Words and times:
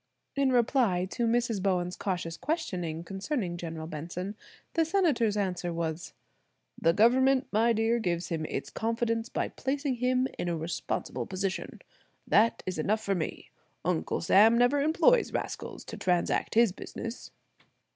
In 0.35 0.51
reply 0.51 1.05
to 1.11 1.27
Mrs. 1.27 1.61
Bowen's 1.61 1.95
cautious 1.95 2.35
questioning 2.35 3.03
concerning 3.03 3.55
General 3.55 3.85
Benson, 3.85 4.35
the 4.73 4.83
Senator's 4.83 5.37
answer 5.37 5.71
was: 5.71 6.13
"The 6.81 6.91
government, 6.91 7.45
my 7.51 7.71
dear, 7.71 7.99
gives 7.99 8.29
him 8.29 8.43
its 8.47 8.71
confidence 8.71 9.29
by 9.29 9.49
placing 9.49 9.97
him 9.97 10.27
in 10.39 10.49
a 10.49 10.57
responsible 10.57 11.27
position. 11.27 11.83
That 12.25 12.63
is 12.65 12.79
enough 12.79 13.01
for 13.03 13.13
me. 13.13 13.51
Uncle 13.85 14.21
Sam 14.21 14.57
never 14.57 14.81
employs 14.81 15.33
rascals 15.33 15.85
to 15.85 15.97
transact 15.97 16.55
his 16.55 16.71
business." 16.71 17.29